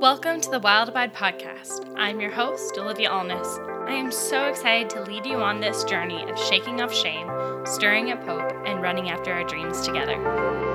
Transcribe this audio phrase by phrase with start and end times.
[0.00, 1.90] Welcome to the Wild Abide podcast.
[1.96, 3.58] I'm your host, Olivia Alness.
[3.88, 7.26] I am so excited to lead you on this journey of shaking off shame,
[7.64, 10.18] stirring up hope, and running after our dreams together.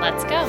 [0.02, 0.48] Let's go.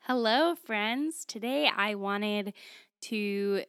[0.00, 1.24] Hello, friends.
[1.24, 2.52] Today I wanted
[3.00, 3.62] to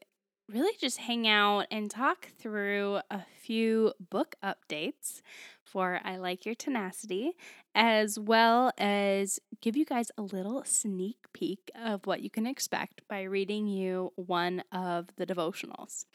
[0.50, 5.22] really just hang out and talk through a few book updates
[5.68, 7.34] for I Like Your Tenacity,
[7.76, 13.02] as well as give you guys a little sneak peek of what you can expect
[13.10, 16.06] by reading you one of the devotionals.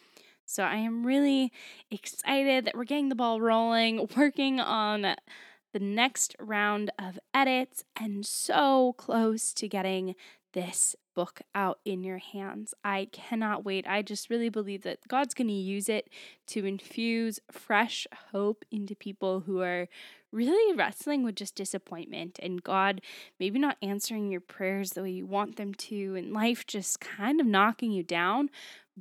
[0.45, 1.53] So I am really
[1.91, 8.27] excited that we're getting the ball rolling, working on the next round of edits, and
[8.27, 10.15] so close to getting
[10.53, 12.75] this book out in your hands.
[12.85, 13.87] I cannot wait.
[13.87, 16.09] I just really believe that God's going to use it
[16.49, 19.89] to infuse fresh hope into people who are
[20.33, 23.03] really wrestling with just disappointment and God
[23.39, 27.41] maybe not answering your prayers the way you want them to, and life just kind
[27.41, 28.51] of knocking you down.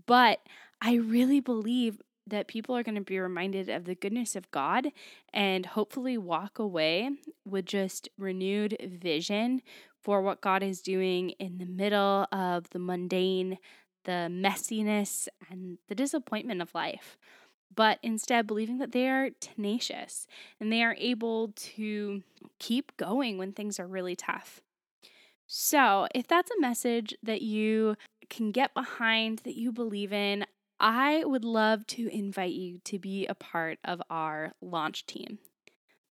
[0.05, 0.39] But
[0.81, 4.89] I really believe that people are going to be reminded of the goodness of God
[5.33, 7.09] and hopefully walk away
[7.45, 9.61] with just renewed vision
[10.02, 13.57] for what God is doing in the middle of the mundane,
[14.03, 17.17] the messiness, and the disappointment of life.
[17.73, 20.27] But instead, believing that they are tenacious
[20.59, 22.23] and they are able to
[22.59, 24.61] keep going when things are really tough.
[25.47, 27.95] So, if that's a message that you
[28.29, 30.45] can get behind, that you believe in,
[30.79, 35.39] I would love to invite you to be a part of our launch team.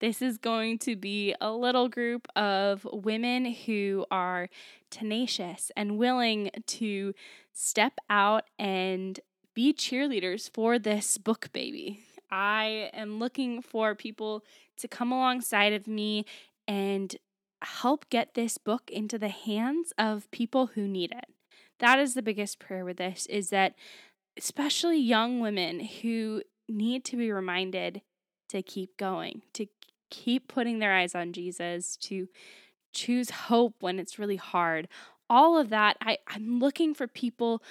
[0.02, 4.50] This is going to be a little group of women who are
[4.90, 7.14] tenacious and willing to
[7.54, 9.20] step out and
[9.54, 12.00] be cheerleaders for this book baby.
[12.32, 14.44] I am looking for people
[14.78, 16.26] to come alongside of me
[16.68, 17.16] and
[17.62, 21.26] help get this book into the hands of people who need it.
[21.78, 23.76] That is the biggest prayer with this is that
[24.36, 28.02] especially young women who need to be reminded
[28.50, 29.68] to keep going, to
[30.12, 32.28] keep putting their eyes on Jesus, to
[32.94, 34.88] choose hope when it's really hard.
[35.30, 37.64] All of that, I, I'm looking for people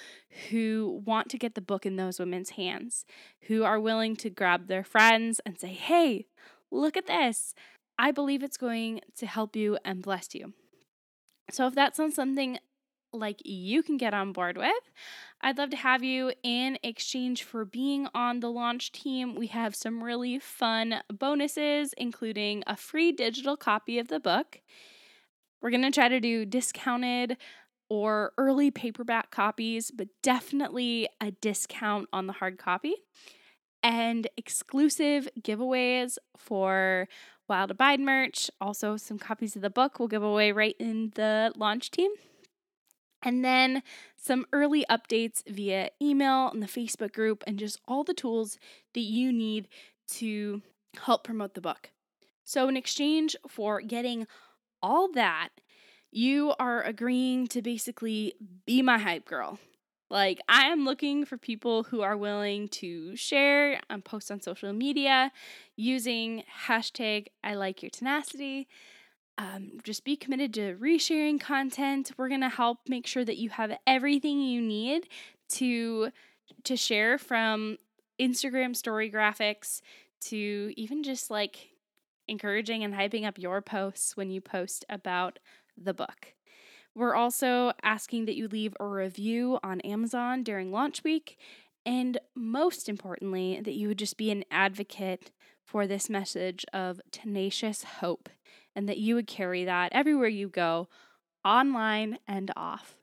[0.49, 3.05] who want to get the book in those women's hands,
[3.43, 6.25] who are willing to grab their friends and say, hey,
[6.71, 7.53] look at this.
[7.99, 10.53] I believe it's going to help you and bless you.
[11.51, 12.57] So if that sounds something
[13.13, 14.91] like you can get on board with.
[15.41, 19.35] I'd love to have you in exchange for being on the launch team.
[19.35, 24.61] We have some really fun bonuses, including a free digital copy of the book.
[25.61, 27.37] We're going to try to do discounted
[27.89, 32.95] or early paperback copies, but definitely a discount on the hard copy.
[33.83, 37.07] And exclusive giveaways for
[37.49, 38.49] Wild Abide merch.
[38.61, 42.11] Also, some copies of the book we'll give away right in the launch team.
[43.23, 43.83] And then
[44.17, 48.57] some early updates via email and the Facebook group and just all the tools
[48.93, 49.67] that you need
[50.09, 50.61] to
[51.03, 51.91] help promote the book.
[52.43, 54.27] So, in exchange for getting
[54.81, 55.49] all that,
[56.11, 58.33] you are agreeing to basically
[58.65, 59.59] be my hype girl.
[60.09, 64.73] Like, I am looking for people who are willing to share and post on social
[64.73, 65.31] media
[65.77, 68.67] using hashtag I like your tenacity
[69.41, 72.11] um, just be committed to resharing content.
[72.15, 75.07] We're going to help make sure that you have everything you need
[75.53, 76.11] to
[76.63, 77.77] to share from
[78.19, 79.81] Instagram story graphics
[80.25, 81.69] to even just like
[82.27, 85.39] encouraging and hyping up your posts when you post about
[85.75, 86.33] the book.
[86.93, 91.39] We're also asking that you leave a review on Amazon during launch week.
[91.83, 95.31] And most importantly, that you would just be an advocate
[95.63, 98.29] for this message of tenacious hope
[98.75, 100.87] and that you would carry that everywhere you go,
[101.43, 102.95] online and off.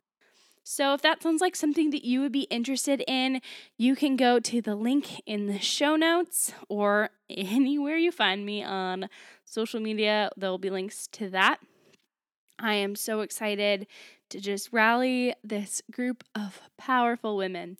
[0.71, 3.41] So, if that sounds like something that you would be interested in,
[3.79, 8.63] you can go to the link in the show notes or anywhere you find me
[8.63, 9.09] on
[9.47, 10.31] social media.
[10.37, 11.61] There will be links to that.
[12.59, 13.87] I am so excited
[14.29, 17.79] to just rally this group of powerful women.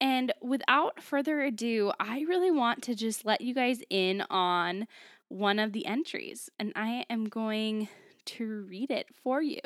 [0.00, 4.86] And without further ado, I really want to just let you guys in on
[5.28, 7.88] one of the entries, and I am going
[8.26, 9.60] to read it for you.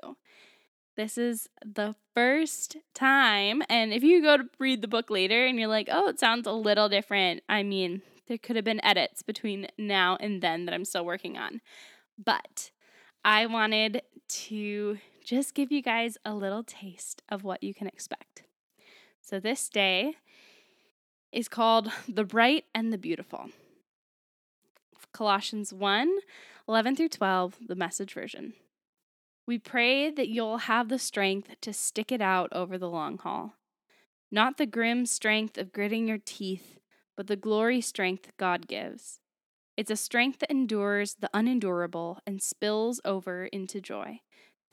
[0.96, 5.58] This is the first time, and if you go to read the book later and
[5.58, 9.22] you're like, oh, it sounds a little different, I mean, there could have been edits
[9.22, 11.60] between now and then that I'm still working on.
[12.22, 12.70] But
[13.24, 18.44] I wanted to just give you guys a little taste of what you can expect.
[19.20, 20.16] So, this day
[21.32, 23.50] is called The Bright and the Beautiful
[25.12, 26.18] Colossians 1
[26.68, 28.52] 11 through 12, the message version.
[29.46, 33.54] We pray that you'll have the strength to stick it out over the long haul.
[34.30, 36.78] Not the grim strength of gritting your teeth,
[37.16, 39.20] but the glory strength God gives.
[39.76, 44.20] It's a strength that endures the unendurable and spills over into joy,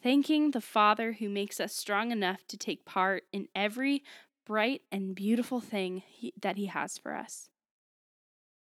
[0.03, 4.03] thanking the Father who makes us strong enough to take part in every
[4.45, 7.49] bright and beautiful thing he, that He has for us.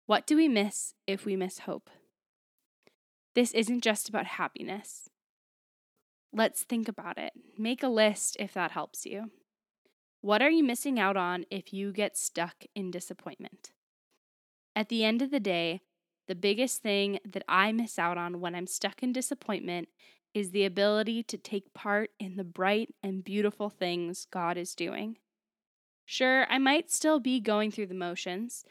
[0.09, 1.87] What do we miss if we miss hope?
[3.35, 5.07] This isn't just about happiness.
[6.33, 7.33] Let's think about it.
[7.59, 9.29] Make a list if that helps you.
[10.21, 13.69] What are you missing out on if you get stuck in disappointment?
[14.75, 15.81] At the end of the day,
[16.27, 19.89] the biggest thing that I miss out on when I'm stuck in disappointment
[20.33, 25.17] is the ability to take part in the bright and beautiful things God is doing.
[26.03, 28.65] Sure, I might still be going through the motions.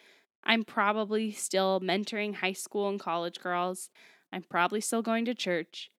[0.48, 3.90] I'm probably still mentoring high school and college girls.
[4.32, 5.90] I'm probably still going to church.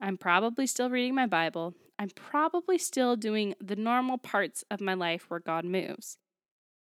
[0.00, 1.74] I'm probably still reading my Bible.
[1.98, 6.16] I'm probably still doing the normal parts of my life where God moves.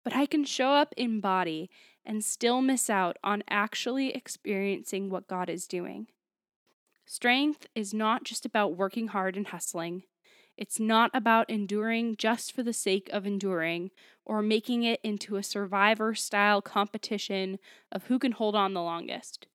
[0.02, 1.70] But I can show up in body
[2.04, 6.08] and still miss out on actually experiencing what God is doing.
[7.06, 10.02] Strength is not just about working hard and hustling.
[10.56, 13.90] It's not about enduring just for the sake of enduring
[14.24, 17.58] or making it into a survivor style competition
[17.92, 19.46] of who can hold on the longest.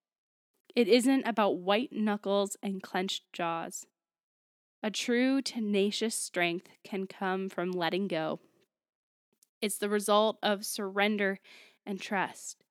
[0.76, 3.86] It isn't about white knuckles and clenched jaws.
[4.82, 8.40] A true tenacious strength can come from letting go.
[9.62, 11.40] It's the result of surrender
[11.86, 12.64] and trust.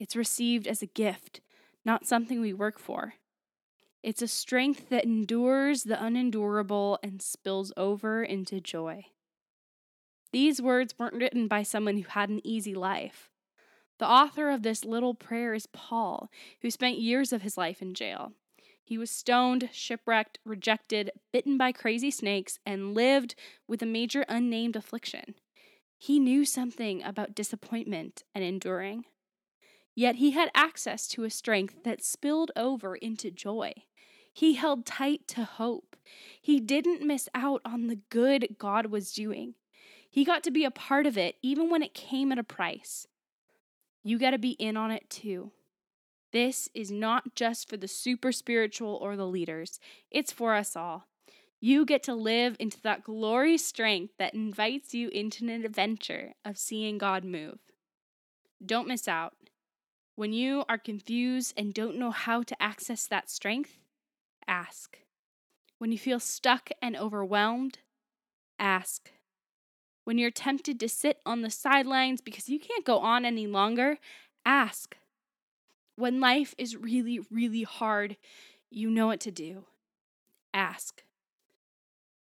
[0.00, 1.40] It's received as a gift,
[1.84, 3.14] not something we work for.
[4.02, 9.06] It's a strength that endures the unendurable and spills over into joy.
[10.32, 13.30] These words weren't written by someone who had an easy life.
[13.98, 16.30] The author of this little prayer is Paul,
[16.62, 18.32] who spent years of his life in jail.
[18.84, 23.34] He was stoned, shipwrecked, rejected, bitten by crazy snakes, and lived
[23.66, 25.34] with a major unnamed affliction.
[25.98, 29.04] He knew something about disappointment and enduring.
[29.94, 33.72] Yet he had access to a strength that spilled over into joy.
[34.32, 35.96] He held tight to hope.
[36.40, 39.54] He didn't miss out on the good God was doing.
[40.10, 43.06] He got to be a part of it, even when it came at a price.
[44.02, 45.52] You got to be in on it too.
[46.32, 49.78] This is not just for the super spiritual or the leaders,
[50.10, 51.06] it's for us all.
[51.60, 56.56] You get to live into that glory strength that invites you into an adventure of
[56.56, 57.58] seeing God move.
[58.64, 59.34] Don't miss out.
[60.14, 63.78] When you are confused and don't know how to access that strength,
[64.46, 64.98] ask.
[65.78, 67.78] When you feel stuck and overwhelmed,
[68.58, 69.10] ask.
[70.08, 73.98] When you're tempted to sit on the sidelines because you can't go on any longer,
[74.42, 74.96] ask.
[75.96, 78.16] When life is really, really hard,
[78.70, 79.66] you know what to do.
[80.54, 81.02] Ask.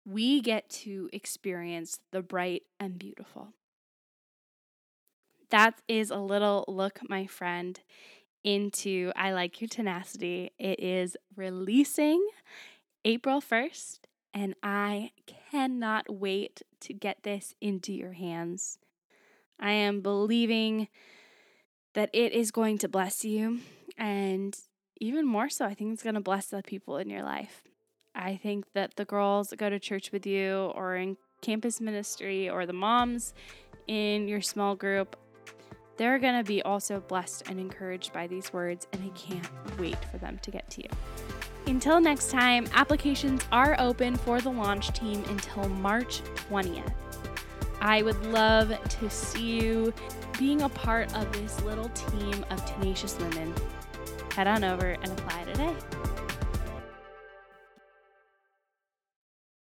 [0.04, 3.50] We get to experience the bright and beautiful.
[5.50, 7.78] That is a little look, my friend,
[8.42, 10.50] into I Like Your Tenacity.
[10.58, 12.26] It is releasing
[13.04, 14.00] April 1st,
[14.34, 15.12] and I
[15.50, 18.79] cannot wait to get this into your hands.
[19.61, 20.89] I am believing
[21.95, 23.61] that it is going to bless you,
[23.97, 24.57] and
[25.00, 27.62] even more so, I think it's going to bless the people in your life.
[28.14, 32.49] I think that the girls that go to church with you, or in campus ministry,
[32.49, 33.35] or the moms
[33.87, 35.17] in your small group,
[35.97, 39.99] they're going to be also blessed and encouraged by these words, and I can't wait
[40.11, 41.38] for them to get to you.
[41.68, 46.94] Until next time, applications are open for the launch team until March 20th.
[47.82, 49.92] I would love to see you
[50.38, 53.52] being a part of this little team of tenacious women.
[54.34, 55.44] Head on over and apply